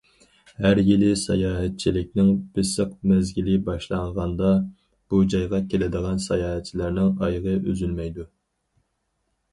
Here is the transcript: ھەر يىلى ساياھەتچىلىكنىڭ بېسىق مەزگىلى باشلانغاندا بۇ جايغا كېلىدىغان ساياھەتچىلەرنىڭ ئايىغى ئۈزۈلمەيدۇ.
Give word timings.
ھەر 0.65 0.79
يىلى 0.85 1.09
ساياھەتچىلىكنىڭ 1.23 2.31
بېسىق 2.55 2.95
مەزگىلى 3.11 3.59
باشلانغاندا 3.67 4.55
بۇ 5.13 5.21
جايغا 5.35 5.61
كېلىدىغان 5.75 6.25
ساياھەتچىلەرنىڭ 6.27 7.17
ئايىغى 7.25 7.55
ئۈزۈلمەيدۇ. 7.61 8.31